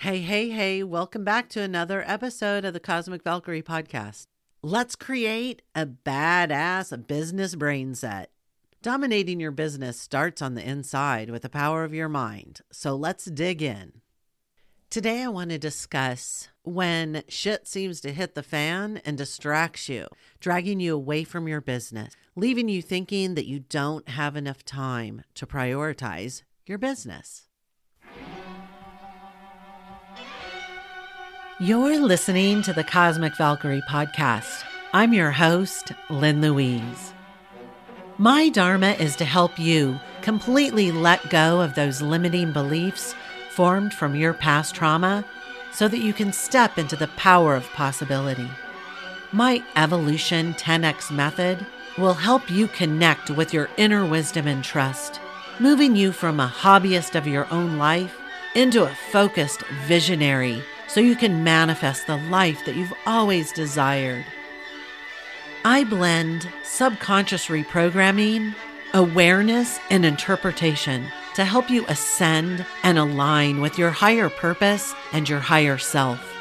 [0.00, 4.26] Hey, hey, hey, welcome back to another episode of the Cosmic Valkyrie podcast.
[4.62, 8.30] Let's create a badass business brain set.
[8.82, 12.60] Dominating your business starts on the inside with the power of your mind.
[12.70, 14.02] So let's dig in.
[14.90, 20.08] Today, I want to discuss when shit seems to hit the fan and distracts you,
[20.40, 25.22] dragging you away from your business, leaving you thinking that you don't have enough time
[25.36, 27.45] to prioritize your business.
[31.58, 34.62] You're listening to the Cosmic Valkyrie podcast.
[34.92, 37.14] I'm your host, Lynn Louise.
[38.18, 43.14] My Dharma is to help you completely let go of those limiting beliefs
[43.48, 45.24] formed from your past trauma
[45.72, 48.50] so that you can step into the power of possibility.
[49.32, 51.64] My Evolution 10X method
[51.96, 55.20] will help you connect with your inner wisdom and trust,
[55.58, 58.14] moving you from a hobbyist of your own life
[58.54, 64.24] into a focused visionary so you can manifest the life that you've always desired.
[65.64, 68.54] I blend subconscious reprogramming,
[68.94, 75.40] awareness, and interpretation to help you ascend and align with your higher purpose and your
[75.40, 76.32] higher self.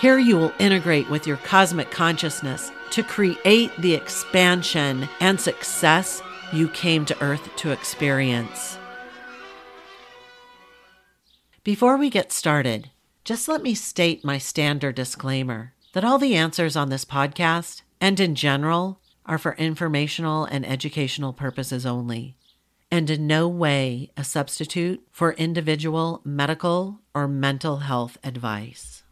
[0.00, 6.68] Here you will integrate with your cosmic consciousness to create the expansion and success you
[6.68, 8.78] came to Earth to experience.
[11.62, 12.90] Before we get started,
[13.30, 18.18] just let me state my standard disclaimer that all the answers on this podcast and
[18.18, 22.36] in general are for informational and educational purposes only,
[22.90, 29.04] and in no way a substitute for individual medical or mental health advice.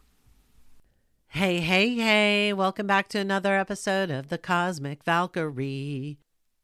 [1.29, 6.17] Hey, hey, hey, welcome back to another episode of the Cosmic Valkyrie.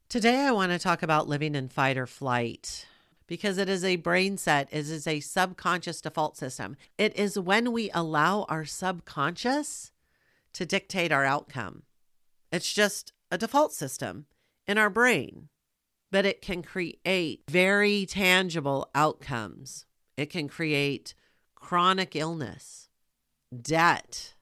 [0.10, 2.86] Today I want to talk about living in fight or flight
[3.28, 6.76] because it is a brain set, it is a subconscious default system.
[6.98, 9.92] It is when we allow our subconscious
[10.54, 11.84] to dictate our outcome.
[12.52, 14.26] It's just a default system
[14.68, 15.50] in our brain,
[16.12, 19.86] but it can create very tangible outcomes.
[20.16, 21.14] It can create
[21.56, 22.90] chronic illness,
[23.60, 24.36] debt,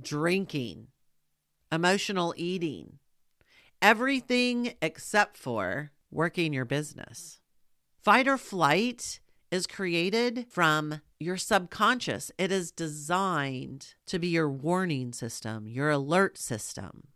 [0.00, 0.86] drinking,
[1.72, 2.98] emotional eating,
[3.82, 7.39] everything except for working your business.
[8.02, 12.32] Fight or flight is created from your subconscious.
[12.38, 17.08] It is designed to be your warning system, your alert system.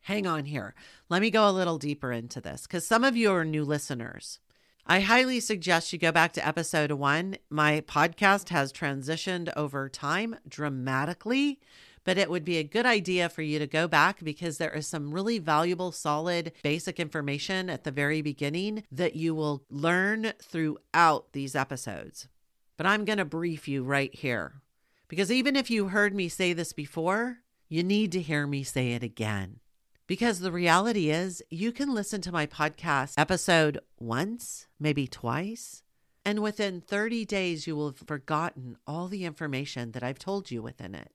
[0.00, 0.74] Hang on here.
[1.10, 4.40] Let me go a little deeper into this because some of you are new listeners.
[4.86, 7.36] I highly suggest you go back to episode one.
[7.50, 11.60] My podcast has transitioned over time dramatically
[12.04, 14.86] but it would be a good idea for you to go back because there is
[14.86, 21.32] some really valuable, solid, basic information at the very beginning that you will learn throughout
[21.32, 22.28] these episodes.
[22.76, 24.62] But I'm going to brief you right here
[25.08, 27.38] because even if you heard me say this before,
[27.68, 29.60] you need to hear me say it again.
[30.06, 35.82] Because the reality is, you can listen to my podcast episode once, maybe twice,
[36.26, 40.62] and within 30 days, you will have forgotten all the information that I've told you
[40.62, 41.10] within it.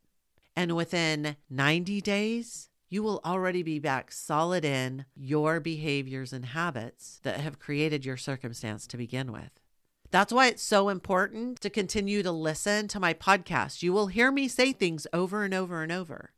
[0.60, 7.22] And within 90 days, you will already be back solid in your behaviors and habits
[7.24, 9.52] that have created your circumstance to begin with.
[10.12, 13.82] That's why it's so important to continue to listen to my podcast.
[13.82, 16.32] You will hear me say things over and over and over.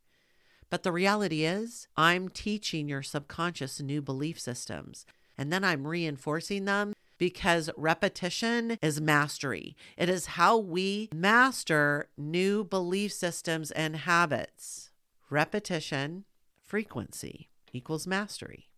[0.69, 5.03] But the reality is, I'm teaching your subconscious new belief systems,
[5.35, 9.75] and then I'm reinforcing them because repetition is mastery.
[9.95, 14.89] It is how we master new belief systems and habits.
[15.29, 16.25] Repetition,
[16.63, 18.69] frequency equals mastery.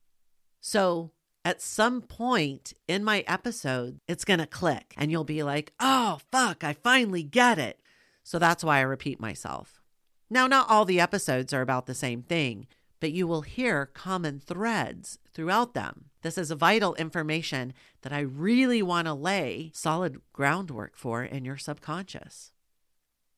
[0.60, 1.12] So,
[1.46, 6.20] at some point in my episode, it's going to click and you'll be like, oh,
[6.30, 7.80] fuck, I finally get it.
[8.26, 9.82] So that's why I repeat myself.
[10.30, 12.68] Now, not all the episodes are about the same thing,
[13.04, 16.06] but you will hear common threads throughout them.
[16.22, 21.58] This is vital information that I really want to lay solid groundwork for in your
[21.58, 22.54] subconscious.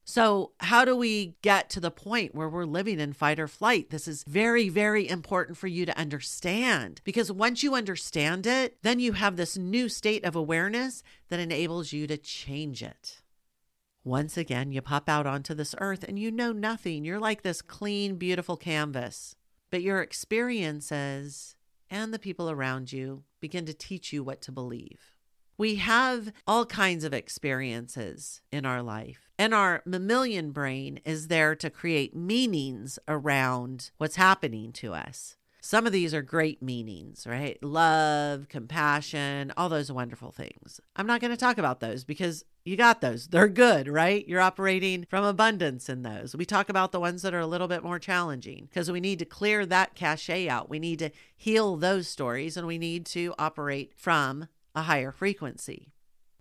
[0.03, 3.89] So, how do we get to the point where we're living in fight or flight?
[3.89, 8.99] This is very, very important for you to understand because once you understand it, then
[8.99, 13.23] you have this new state of awareness that enables you to change it.
[14.03, 17.03] Once again, you pop out onto this earth and you know nothing.
[17.03, 19.35] You're like this clean, beautiful canvas
[19.75, 21.57] but your experiences
[21.89, 25.11] and the people around you begin to teach you what to believe.
[25.57, 31.55] We have all kinds of experiences in our life, and our mammalian brain is there
[31.57, 35.35] to create meanings around what's happening to us.
[35.65, 37.57] Some of these are great meanings, right?
[37.63, 40.79] Love, compassion, all those wonderful things.
[40.95, 43.29] I'm not going to talk about those because you got those.
[43.29, 44.27] They're good, right?
[44.27, 46.35] You're operating from abundance in those.
[46.35, 49.17] We talk about the ones that are a little bit more challenging because we need
[49.17, 50.69] to clear that cachet out.
[50.69, 55.93] We need to heal those stories and we need to operate from a higher frequency.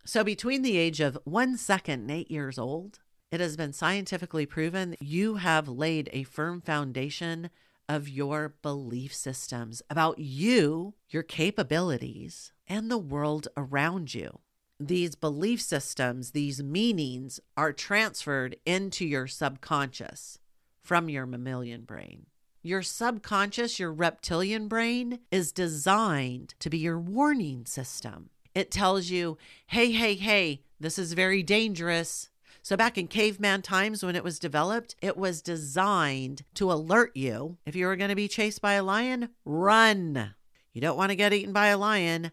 [0.04, 2.98] So, between the age of one second and eight years old,
[3.32, 7.48] it has been scientifically proven you have laid a firm foundation
[7.88, 14.40] of your belief systems about you, your capabilities, and the world around you.
[14.80, 20.38] These belief systems, these meanings are transferred into your subconscious
[20.82, 22.26] from your mammalian brain.
[22.62, 28.30] Your subconscious, your reptilian brain, is designed to be your warning system.
[28.54, 32.30] It tells you, hey, hey, hey, this is very dangerous.
[32.64, 37.58] So, back in caveman times when it was developed, it was designed to alert you
[37.66, 40.34] if you were going to be chased by a lion, run.
[40.72, 42.32] You don't want to get eaten by a lion,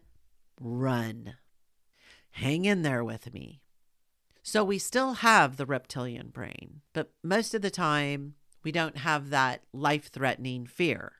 [0.58, 1.34] run.
[2.30, 3.60] Hang in there with me.
[4.42, 9.28] So, we still have the reptilian brain, but most of the time, we don't have
[9.28, 11.12] that life threatening fear.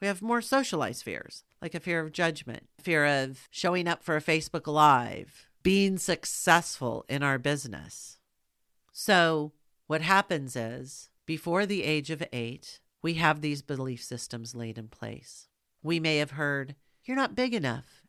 [0.00, 4.16] We have more socialized fears, like a fear of judgment, fear of showing up for
[4.16, 8.20] a Facebook Live, being successful in our business.
[8.98, 9.52] So,
[9.88, 14.88] what happens is, before the age of eight, we have these belief systems laid in
[14.88, 15.48] place.
[15.82, 18.06] We may have heard, You're not big enough.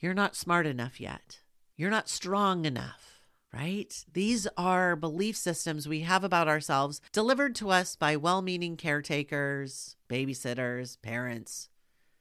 [0.00, 1.40] You're not smart enough yet.
[1.76, 3.20] You're not strong enough,
[3.52, 3.94] right?
[4.10, 9.96] These are belief systems we have about ourselves delivered to us by well meaning caretakers,
[10.08, 11.68] babysitters, parents,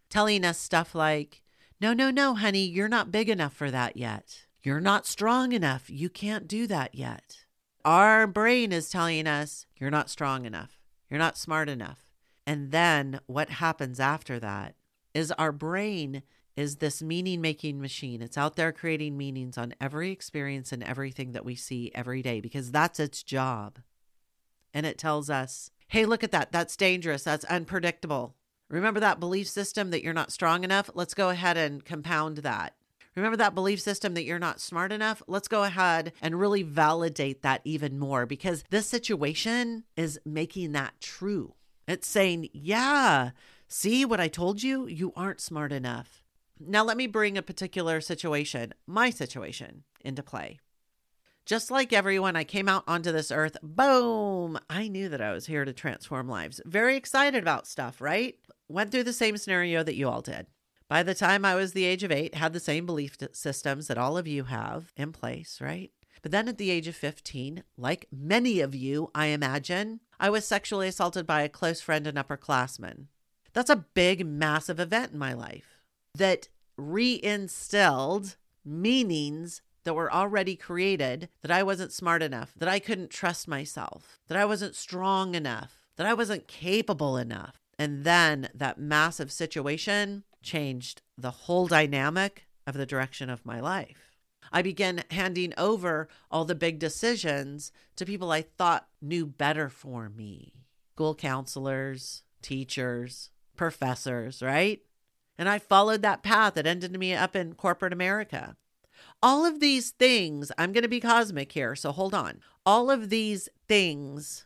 [0.10, 1.44] telling us stuff like,
[1.80, 4.48] No, no, no, honey, you're not big enough for that yet.
[4.62, 5.90] You're not strong enough.
[5.90, 7.46] You can't do that yet.
[7.84, 10.80] Our brain is telling us, you're not strong enough,
[11.10, 12.06] you're not smart enough.
[12.46, 14.76] And then what happens after that
[15.14, 16.24] is our brain
[16.56, 18.22] is this meaning making machine.
[18.22, 22.40] It's out there creating meanings on every experience and everything that we see every day
[22.40, 23.80] because that's its job.
[24.74, 26.52] And it tells us, hey, look at that.
[26.52, 27.24] That's dangerous.
[27.24, 28.36] That's unpredictable.
[28.70, 30.90] Remember that belief system that you're not strong enough?
[30.94, 32.76] Let's go ahead and compound that.
[33.16, 35.22] Remember that belief system that you're not smart enough?
[35.28, 40.94] Let's go ahead and really validate that even more because this situation is making that
[41.02, 41.56] true.
[41.88, 43.32] It's saying, yeah,
[43.68, 44.88] see what I told you?
[44.88, 46.24] You aren't smart enough.
[46.58, 50.60] Now, let me bring a particular situation, my situation, into play.
[51.46, 55.48] Just like everyone, I came out onto this earth, boom, I knew that I was
[55.48, 56.62] here to transform lives.
[56.66, 58.36] Very excited about stuff, right?
[58.70, 60.46] Went through the same scenario that you all did.
[60.92, 63.98] By the time I was the age of eight, had the same belief systems that
[63.98, 65.90] all of you have in place, right?
[66.22, 70.46] But then at the age of 15, like many of you, I imagine, I was
[70.46, 73.06] sexually assaulted by a close friend and upperclassman.
[73.54, 75.80] That's a big, massive event in my life
[76.16, 78.36] that reinstilled
[78.66, 84.20] meanings that were already created that I wasn't smart enough, that I couldn't trust myself,
[84.28, 87.62] that I wasn't strong enough, that I wasn't capable enough.
[87.80, 94.18] And then that massive situation changed the whole dynamic of the direction of my life.
[94.52, 100.10] I began handing over all the big decisions to people I thought knew better for
[100.10, 100.54] me
[100.94, 104.82] school counselors, teachers, professors, right?
[105.38, 108.56] And I followed that path that ended me up in corporate America.
[109.24, 112.42] All of these things, I'm going to be cosmic here, so hold on.
[112.66, 114.46] All of these things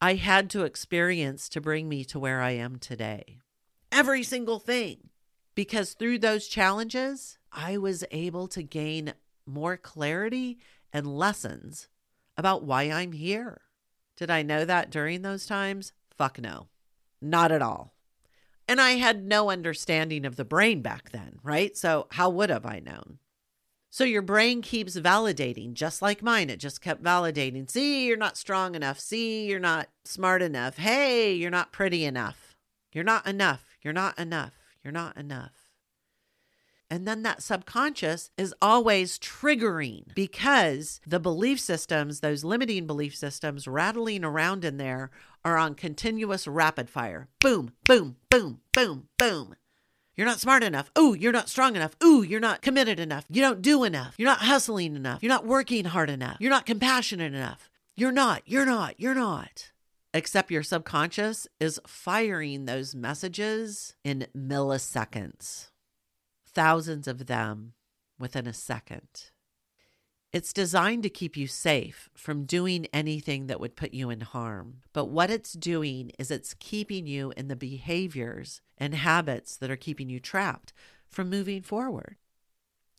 [0.00, 3.38] I had to experience to bring me to where I am today.
[3.90, 5.10] Every single thing
[5.54, 9.14] because through those challenges, I was able to gain
[9.46, 10.58] more clarity
[10.92, 11.88] and lessons
[12.36, 13.62] about why I'm here.
[14.16, 15.92] Did I know that during those times?
[16.16, 16.68] Fuck no,
[17.20, 17.94] not at all.
[18.68, 21.76] And I had no understanding of the brain back then, right?
[21.76, 23.18] So, how would have I known?
[23.90, 26.48] So, your brain keeps validating, just like mine.
[26.48, 27.70] It just kept validating.
[27.70, 29.00] See, you're not strong enough.
[29.00, 30.78] See, you're not smart enough.
[30.78, 32.54] Hey, you're not pretty enough.
[32.92, 33.76] You're not enough.
[33.82, 34.52] You're not enough.
[34.82, 35.70] You're not enough.
[36.90, 43.66] And then that subconscious is always triggering because the belief systems, those limiting belief systems
[43.66, 45.10] rattling around in there,
[45.42, 47.28] are on continuous rapid fire.
[47.40, 49.54] Boom, boom, boom, boom, boom.
[50.16, 50.90] You're not smart enough.
[50.98, 51.96] Ooh, you're not strong enough.
[52.04, 53.24] Ooh, you're not committed enough.
[53.30, 54.14] You don't do enough.
[54.18, 55.22] You're not hustling enough.
[55.22, 56.36] You're not working hard enough.
[56.40, 57.70] You're not compassionate enough.
[57.96, 58.42] You're not.
[58.44, 59.00] You're not.
[59.00, 59.71] You're not
[60.14, 65.70] except your subconscious is firing those messages in milliseconds,
[66.46, 67.72] thousands of them
[68.18, 69.30] within a second.
[70.32, 74.78] It's designed to keep you safe from doing anything that would put you in harm.
[74.94, 79.76] But what it's doing is it's keeping you in the behaviors and habits that are
[79.76, 80.72] keeping you trapped
[81.06, 82.16] from moving forward.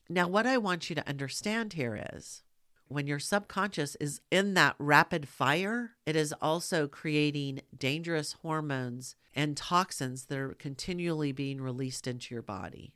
[0.08, 2.44] Now, what I want you to understand here is
[2.94, 9.58] when your subconscious is in that rapid fire, it is also creating dangerous hormones and
[9.58, 12.94] toxins that are continually being released into your body.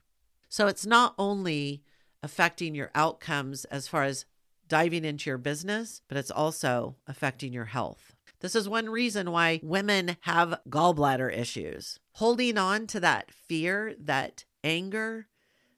[0.49, 1.83] So it's not only
[2.23, 4.25] affecting your outcomes as far as
[4.67, 8.15] diving into your business, but it's also affecting your health.
[8.39, 11.99] This is one reason why women have gallbladder issues.
[12.13, 15.27] Holding on to that fear, that anger,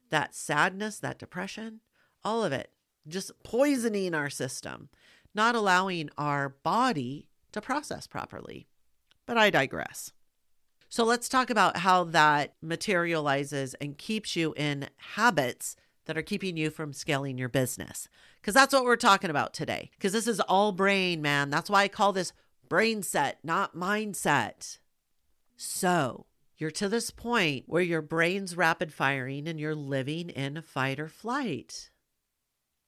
[0.10, 1.82] that sadness, that depression,
[2.24, 2.72] all of it
[3.08, 4.90] just poisoning our system,
[5.34, 8.68] not allowing our body to process properly.
[9.26, 10.12] But I digress.
[10.90, 15.76] So let's talk about how that materializes and keeps you in habits
[16.06, 18.10] that are keeping you from scaling your business.
[18.42, 19.92] Because that's what we're talking about today.
[19.94, 21.52] Because this is all brain, man.
[21.52, 22.34] That's why I call this
[22.68, 24.80] brain set, not mindset.
[25.56, 26.26] So
[26.58, 31.08] you're to this point where your brain's rapid firing and you're living in fight or
[31.08, 31.92] flight.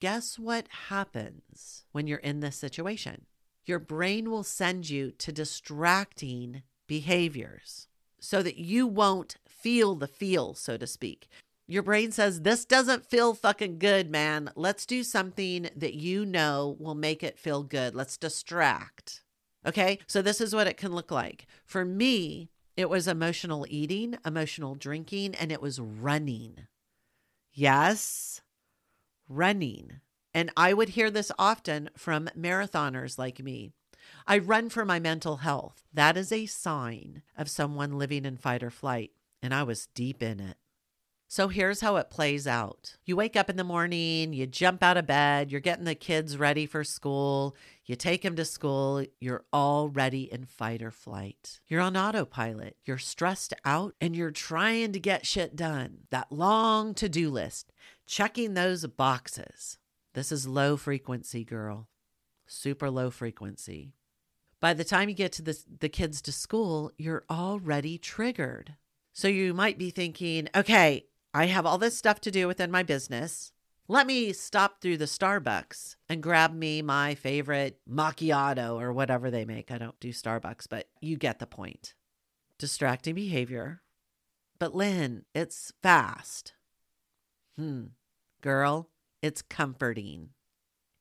[0.02, 3.28] Guess what happens when you're in this situation?
[3.66, 7.88] Your brain will send you to distracting behaviors
[8.20, 11.30] so that you won't feel the feel, so to speak.
[11.68, 14.50] Your brain says, This doesn't feel fucking good, man.
[14.56, 17.94] Let's do something that you know will make it feel good.
[17.94, 19.22] Let's distract.
[19.68, 20.00] Okay.
[20.08, 21.46] So, this is what it can look like.
[21.64, 26.66] For me, it was emotional eating, emotional drinking, and it was running.
[27.54, 28.42] Yes,
[29.36, 30.00] running.
[30.34, 33.72] And I would hear this often from marathoners like me.
[34.28, 35.84] I run for my mental health.
[35.94, 39.12] That is a sign of someone living in fight or flight.
[39.42, 40.58] And I was deep in it.
[41.32, 42.98] So here's how it plays out.
[43.06, 46.36] You wake up in the morning, you jump out of bed, you're getting the kids
[46.36, 51.62] ready for school, you take them to school, you're already in fight or flight.
[51.70, 56.00] You're on autopilot, you're stressed out, and you're trying to get shit done.
[56.10, 57.72] That long to do list,
[58.06, 59.78] checking those boxes.
[60.14, 61.88] This is low frequency, girl.
[62.48, 63.94] Super low frequency.
[64.60, 68.76] By the time you get to the, the kids to school, you're already triggered.
[69.14, 72.84] So you might be thinking, okay, I have all this stuff to do within my
[72.84, 73.54] business.
[73.88, 79.44] Let me stop through the Starbucks and grab me my favorite macchiato or whatever they
[79.44, 79.72] make.
[79.72, 81.94] I don't do Starbucks, but you get the point.
[82.58, 83.82] Distracting behavior.
[84.60, 86.54] But Lynn, it's fast.
[87.62, 87.84] Hmm.
[88.42, 88.90] Girl,
[89.22, 90.30] it's comforting.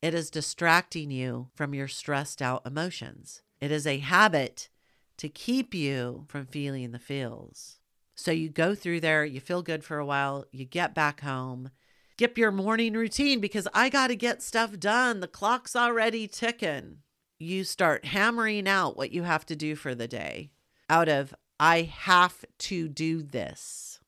[0.02, 3.40] It is distracting you from your stressed out emotions.
[3.62, 4.68] It is a habit
[5.16, 7.78] to keep you from feeling the feels.
[8.14, 11.70] So you go through there, you feel good for a while, you get back home,
[12.12, 15.20] skip your morning routine because I got to get stuff done.
[15.20, 16.98] The clock's already ticking.
[17.38, 20.50] You start hammering out what you have to do for the day
[20.90, 24.00] out of, I have to do this.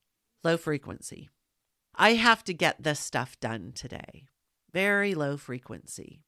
[0.45, 1.31] Low frequency.
[1.95, 4.25] I have to get this stuff done today.
[4.73, 6.23] Very low frequency.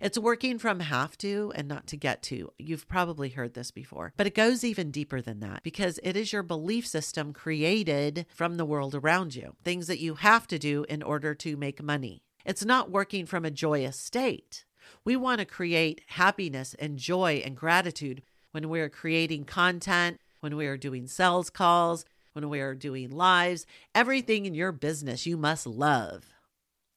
[0.00, 2.50] It's working from have to and not to get to.
[2.58, 6.32] You've probably heard this before, but it goes even deeper than that because it is
[6.32, 10.84] your belief system created from the world around you, things that you have to do
[10.88, 12.22] in order to make money.
[12.44, 14.64] It's not working from a joyous state.
[15.04, 20.66] We want to create happiness and joy and gratitude when we're creating content, when we
[20.66, 23.64] are doing sales calls, when we are doing lives,
[23.94, 26.24] everything in your business you must love.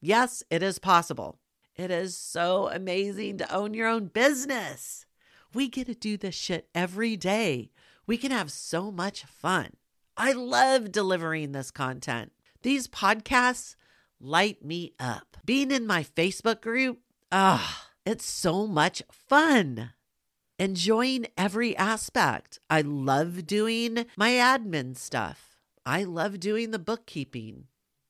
[0.02, 1.38] Yes, it is possible.
[1.76, 5.06] It is so amazing to own your own business.
[5.54, 7.70] We get to do this shit every day.
[8.08, 9.74] We can have so much fun.
[10.18, 12.32] I love delivering this content.
[12.64, 13.76] These podcasts
[14.20, 15.38] light me up.
[15.46, 17.00] Being in my Facebook group,
[17.32, 19.92] ah, it's so much fun.
[20.60, 22.58] Enjoying every aspect.
[22.68, 25.56] I love doing my admin stuff.
[25.86, 27.66] I love doing the bookkeeping.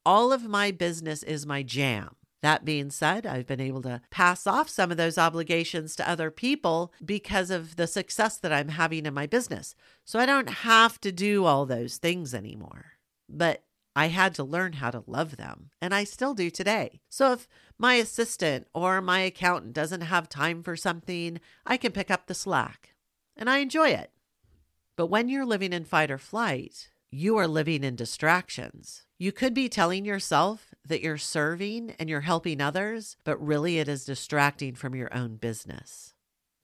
[0.05, 2.15] All of my business is my jam.
[2.41, 6.31] That being said, I've been able to pass off some of those obligations to other
[6.31, 9.75] people because of the success that I'm having in my business.
[10.05, 12.93] So I don't have to do all those things anymore.
[13.27, 13.63] But
[13.97, 17.01] I had to learn how to love them, and I still do today.
[17.09, 17.47] So if
[17.79, 22.35] my assistant or my accountant doesn't have time for something, I can pick up the
[22.35, 22.93] slack,
[23.35, 24.11] and I enjoy it.
[24.97, 29.07] But when you're living in fight or flight, you are living in distractions.
[29.17, 33.87] You could be telling yourself that you're serving and you're helping others, but really it
[33.87, 36.13] is distracting from your own business.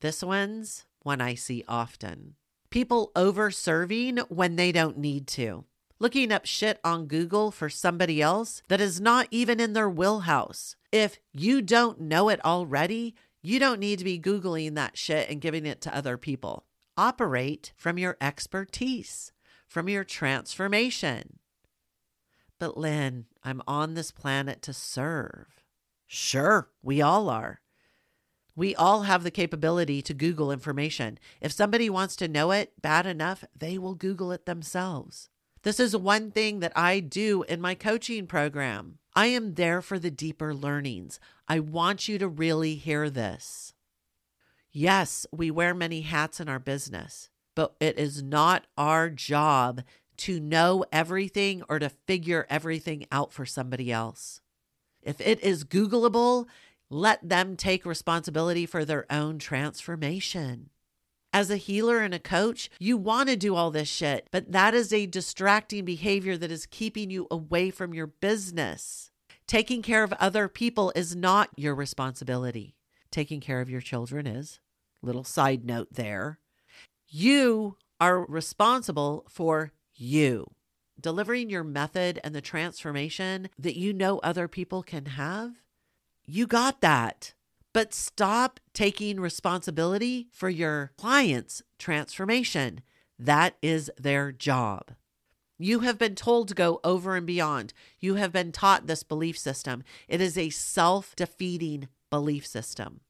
[0.02, 2.36] This one's one I see often.
[2.70, 5.66] People over serving when they don't need to.
[6.00, 10.75] Looking up shit on Google for somebody else that is not even in their wheelhouse.
[10.91, 15.41] If you don't know it already, you don't need to be Googling that shit and
[15.41, 16.65] giving it to other people.
[16.97, 19.31] Operate from your expertise,
[19.67, 21.39] from your transformation.
[22.59, 25.63] But Lynn, I'm on this planet to serve.
[26.07, 27.59] Sure, we all are.
[28.55, 31.17] We all have the capability to Google information.
[31.41, 35.29] If somebody wants to know it bad enough, they will Google it themselves.
[35.63, 39.00] This is one thing that I do in my coaching program.
[39.15, 41.22] I am there for the deeper learnings.
[41.48, 43.74] I want you to really hear this.
[44.74, 49.84] Yes, we wear many hats in our business, but it is not our job
[50.17, 54.41] to know everything or to figure everything out for somebody else.
[55.01, 56.46] If it is Googleable,
[56.89, 60.72] let them take responsibility for their own transformation.
[61.36, 64.75] As a healer and a coach, you want to do all this shit, but that
[64.75, 69.10] is a distracting behavior that is keeping you away from your business.
[69.48, 72.75] Taking care of other people is not your responsibility.
[73.10, 74.60] Taking care of your children is.
[75.02, 76.38] Little side note there.
[77.08, 80.52] You are responsible for you.
[81.02, 85.54] Delivering your method and the transformation that you know other people can have,
[86.25, 87.34] you got that.
[87.74, 92.82] But stop taking responsibility for your client's transformation.
[93.18, 94.92] That is their job.
[95.58, 97.74] You have been told to go over and beyond.
[98.00, 99.84] You have been taught this belief system.
[100.08, 103.01] It is a self defeating belief system.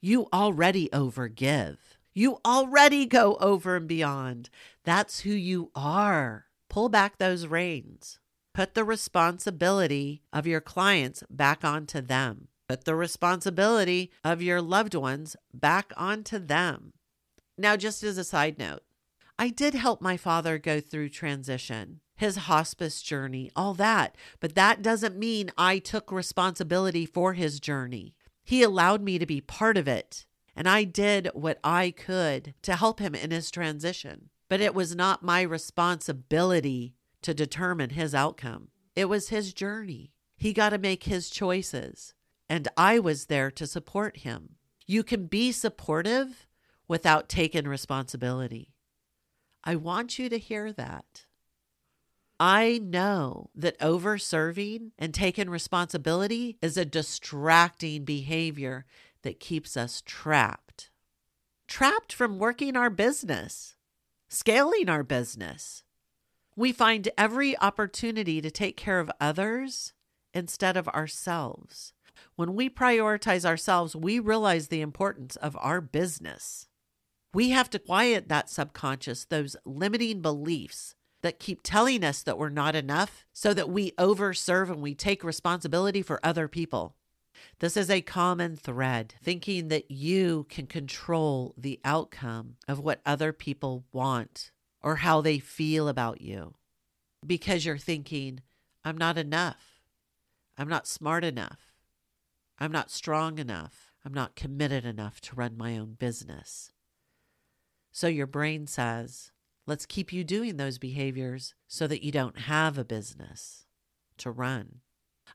[0.00, 1.78] You already overgive.
[2.12, 4.50] You already go over and beyond.
[4.84, 6.46] That's who you are.
[6.68, 8.18] Pull back those reins.
[8.52, 12.48] Put the responsibility of your clients back onto them.
[12.68, 16.92] Put the responsibility of your loved ones back onto them.
[17.58, 18.82] Now, just as a side note,
[19.38, 24.82] I did help my father go through transition, his hospice journey, all that, but that
[24.82, 28.14] doesn't mean I took responsibility for his journey.
[28.44, 30.26] He allowed me to be part of it.
[30.54, 34.28] And I did what I could to help him in his transition.
[34.48, 38.68] But it was not my responsibility to determine his outcome.
[38.94, 40.12] It was his journey.
[40.36, 42.12] He got to make his choices.
[42.52, 44.56] And I was there to support him.
[44.86, 46.46] You can be supportive
[46.86, 48.74] without taking responsibility.
[49.64, 51.24] I want you to hear that.
[52.38, 58.84] I know that over serving and taking responsibility is a distracting behavior
[59.22, 60.90] that keeps us trapped.
[61.66, 63.76] Trapped from working our business,
[64.28, 65.84] scaling our business.
[66.54, 69.94] We find every opportunity to take care of others
[70.34, 71.94] instead of ourselves.
[72.36, 76.68] When we prioritize ourselves, we realize the importance of our business.
[77.34, 82.48] We have to quiet that subconscious, those limiting beliefs that keep telling us that we're
[82.48, 86.96] not enough so that we overserve and we take responsibility for other people.
[87.60, 93.32] This is a common thread, thinking that you can control the outcome of what other
[93.32, 94.50] people want
[94.82, 96.54] or how they feel about you
[97.26, 98.40] because you're thinking,
[98.84, 99.80] I'm not enough.
[100.58, 101.71] I'm not smart enough.
[102.62, 103.90] I'm not strong enough.
[104.04, 106.70] I'm not committed enough to run my own business.
[107.90, 109.32] So your brain says,
[109.66, 113.66] let's keep you doing those behaviors so that you don't have a business
[114.18, 114.76] to run.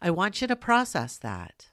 [0.01, 1.69] I want you to process that.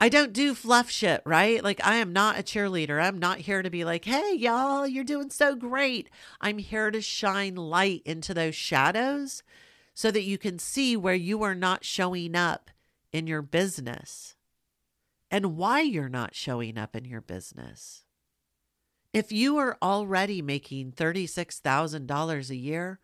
[0.00, 1.60] I don't do fluff shit, right?
[1.60, 3.02] Like, I am not a cheerleader.
[3.02, 6.08] I'm not here to be like, hey, y'all, you're doing so great.
[6.40, 9.42] I'm here to shine light into those shadows
[9.92, 12.70] so that you can see where you are not showing up
[13.12, 14.36] in your business
[15.30, 18.04] and why you're not showing up in your business.
[19.12, 23.00] If you are already making $36,000 a year,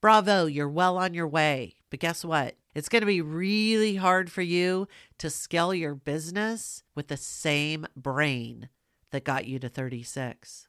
[0.00, 1.74] bravo, you're well on your way.
[1.90, 2.56] But guess what?
[2.74, 4.86] It's going to be really hard for you
[5.18, 8.68] to scale your business with the same brain
[9.10, 10.68] that got you to 36.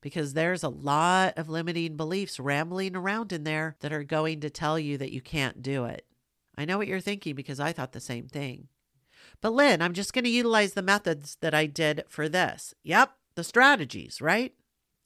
[0.00, 4.48] Because there's a lot of limiting beliefs rambling around in there that are going to
[4.48, 6.06] tell you that you can't do it.
[6.56, 8.68] I know what you're thinking because I thought the same thing.
[9.40, 12.74] But Lynn, I'm just going to utilize the methods that I did for this.
[12.82, 14.54] Yep, the strategies, right?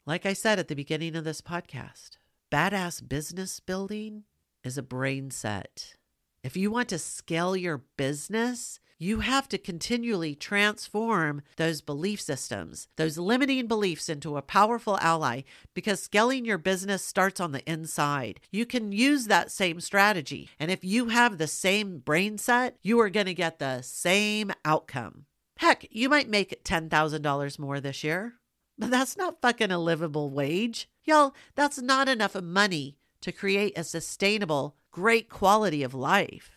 [0.07, 2.19] Like I said at the beginning of this podcast,
[2.51, 4.25] badass business building
[4.65, 5.95] is a brain set.
[6.43, 12.89] If you want to scale your business, you have to continually transform those belief systems,
[12.97, 15.43] those limiting beliefs into a powerful ally
[15.75, 18.41] because scaling your business starts on the inside.
[18.51, 20.49] You can use that same strategy.
[20.59, 24.53] And if you have the same brain set, you are going to get the same
[24.65, 25.27] outcome.
[25.59, 28.35] Heck, you might make $10,000 more this year,
[28.77, 30.89] but that's not fucking a livable wage.
[31.05, 36.54] Y'all, that's not enough money to create a sustainable, great quality of life.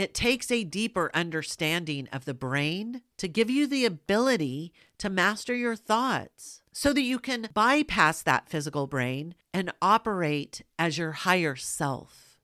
[0.00, 5.54] It takes a deeper understanding of the brain to give you the ability to master
[5.54, 11.54] your thoughts so that you can bypass that physical brain and operate as your higher
[11.54, 12.38] self.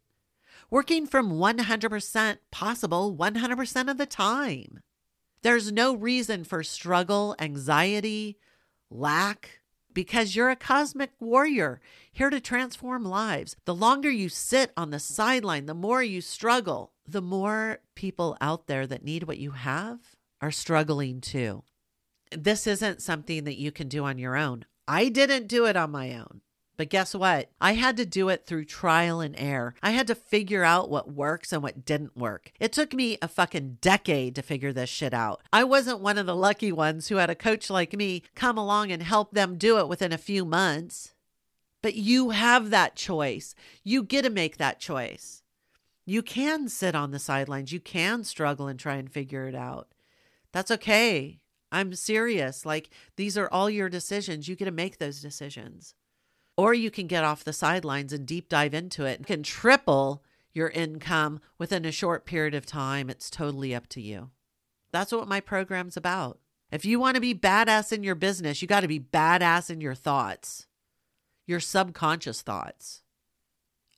[0.69, 4.81] Working from 100% possible 100% of the time.
[5.41, 8.37] There's no reason for struggle, anxiety,
[8.91, 9.61] lack,
[9.95, 11.81] because you're a cosmic warrior
[12.13, 13.57] here to transform lives.
[13.65, 18.67] The longer you sit on the sideline, the more you struggle, the more people out
[18.67, 19.99] there that need what you have
[20.41, 21.63] are struggling too.
[22.31, 24.65] This isn't something that you can do on your own.
[24.89, 26.41] I didn't do it on my own.
[26.77, 27.51] But guess what?
[27.61, 29.75] I had to do it through trial and error.
[29.83, 32.53] I had to figure out what works and what didn't work.
[32.61, 35.41] It took me a fucking decade to figure this shit out.
[35.53, 38.93] I wasn't one of the lucky ones who had a coach like me come along
[38.93, 41.15] and help them do it within a few months.
[41.83, 43.55] But you have that choice.
[43.83, 45.43] You get to make that choice.
[46.07, 47.73] You can sit on the sidelines.
[47.73, 49.89] You can struggle and try and figure it out.
[50.53, 51.41] That's okay.
[51.73, 52.65] I'm serious.
[52.65, 54.47] Like, these are all your decisions.
[54.47, 55.95] You get to make those decisions.
[56.57, 60.23] Or you can get off the sidelines and deep dive into it and can triple
[60.55, 63.11] your income within a short period of time.
[63.11, 64.31] It's totally up to you.
[64.93, 66.39] That's what my program's about.
[66.71, 69.81] If you want to be badass in your business, you got to be badass in
[69.81, 70.67] your thoughts,
[71.47, 73.03] your subconscious thoughts.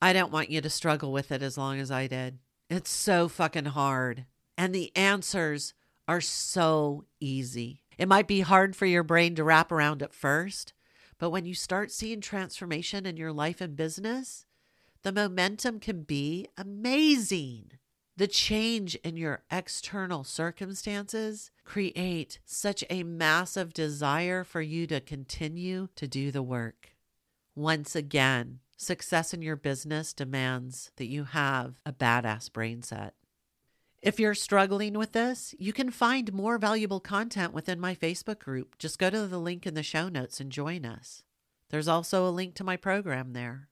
[0.01, 2.39] I don't want you to struggle with it as long as I did.
[2.71, 4.27] It's so fucking hard.
[4.57, 5.75] And the answers
[6.07, 7.83] are so easy.
[7.99, 10.73] It might be hard for your brain to wrap around at first,
[11.19, 14.47] but when you start seeing transformation in your life and business,
[15.03, 17.73] the momentum can be amazing.
[18.17, 25.89] The change in your external circumstances create such a massive desire for you to continue
[25.95, 26.97] to do the work.
[27.55, 33.15] Once again, success in your business demands that you have a badass brain set.
[34.01, 38.79] If you're struggling with this, you can find more valuable content within my Facebook group.
[38.79, 41.25] Just go to the link in the show notes and join us.
[41.71, 43.69] There's also a link to my program there.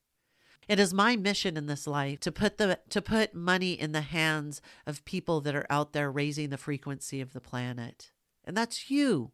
[0.68, 4.00] It is my mission in this life to put the to put money in the
[4.00, 8.10] hands of people that are out there raising the frequency of the planet.
[8.44, 9.30] And that's you.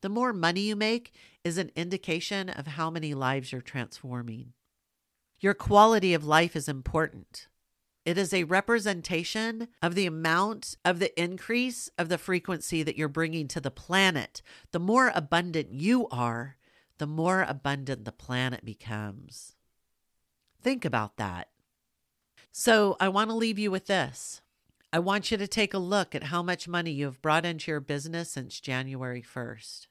[0.00, 1.12] The more money you make
[1.44, 4.54] is an indication of how many lives you're transforming.
[5.40, 7.46] Your quality of life is important.
[8.04, 13.06] It is a representation of the amount of the increase of the frequency that you're
[13.06, 14.42] bringing to the planet.
[14.72, 16.56] The more abundant you are,
[16.98, 19.54] the more abundant the planet becomes.
[20.60, 21.48] Think about that.
[22.50, 24.40] So, I want to leave you with this.
[24.92, 27.70] I want you to take a look at how much money you have brought into
[27.70, 29.86] your business since January 1st.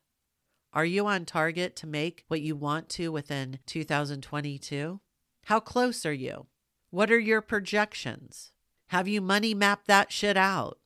[0.74, 5.00] Are you on target to make what you want to within 2022?
[5.48, 6.48] How close are you?
[6.90, 8.52] What are your projections?
[8.88, 10.78] Have you money mapped that shit out?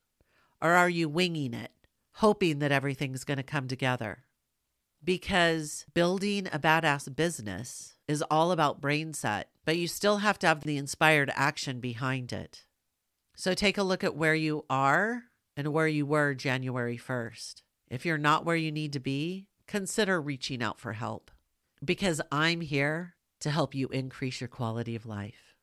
[0.60, 1.72] Or are you winging it,
[2.18, 4.22] hoping that everything's going to come together?
[5.02, 10.46] Because building a badass business is all about brain set, but you still have to
[10.46, 12.62] have the inspired action behind it.
[13.34, 15.24] So take a look at where you are
[15.56, 17.62] and where you were January 1st.
[17.90, 21.32] If you're not where you need to be, consider reaching out for help
[21.84, 25.54] because I'm here to help you increase your quality of life.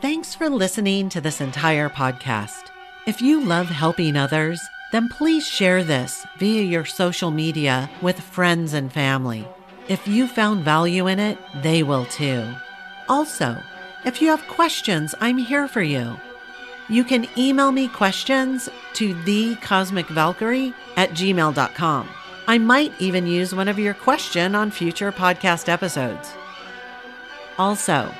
[0.00, 2.70] Thanks for listening to this entire podcast.
[3.06, 4.60] If you love helping others,
[4.92, 9.46] then please share this via your social media with friends and family.
[9.88, 12.46] If you found value in it, they will too.
[13.08, 13.60] Also,
[14.04, 16.16] if you have questions, I'm here for you.
[16.88, 22.08] You can email me questions to thecosmicvalkyrie at gmail.com.
[22.48, 26.32] I might even use one of your question on future podcast episodes.
[27.58, 28.10] Also,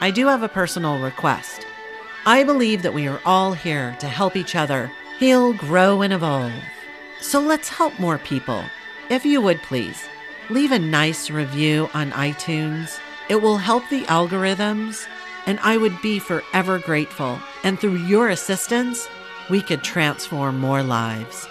[0.00, 1.64] I do have a personal request.
[2.26, 6.52] I believe that we are all here to help each other heal, grow, and evolve.
[7.20, 8.64] So let's help more people.
[9.08, 10.02] If you would please,
[10.50, 12.98] leave a nice review on iTunes.
[13.28, 15.06] It will help the algorithms,
[15.46, 17.38] and I would be forever grateful.
[17.62, 19.06] And through your assistance,
[19.48, 21.46] we could transform more lives.